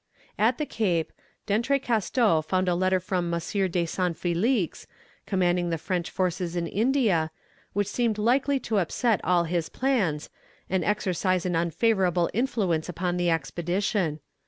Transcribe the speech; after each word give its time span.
At 0.39 0.57
the 0.57 0.65
Cape, 0.65 1.13
D'Entrecasteaux 1.45 2.41
found 2.41 2.67
a 2.67 2.73
letter 2.73 2.99
from 2.99 3.31
M. 3.31 3.39
de 3.69 3.85
Saint 3.85 4.17
Felix, 4.17 4.87
commanding 5.27 5.69
the 5.69 5.77
French 5.77 6.09
forces 6.09 6.55
in 6.55 6.65
India, 6.65 7.29
which 7.73 7.85
seemed 7.85 8.17
likely 8.17 8.59
to 8.61 8.79
upset 8.79 9.21
all 9.23 9.43
his 9.43 9.69
plans, 9.69 10.31
and 10.71 10.83
exercise 10.83 11.45
an 11.45 11.55
unfavourable 11.55 12.31
influence 12.33 12.89
upon 12.89 13.17
the 13.17 13.29
expedition. 13.29 14.21